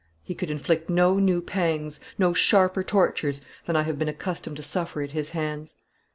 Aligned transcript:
He 0.23 0.33
could 0.33 0.49
inflict 0.49 0.89
no 0.89 1.19
new 1.19 1.43
pangs, 1.43 1.99
no 2.17 2.33
sharper 2.33 2.83
tortures, 2.83 3.41
than 3.67 3.75
I 3.75 3.83
have 3.83 3.99
been 3.99 4.07
accustomed 4.09 4.57
to 4.57 4.63
suffer 4.63 5.03
at 5.03 5.11
his 5.11 5.29
hands. 5.29 5.75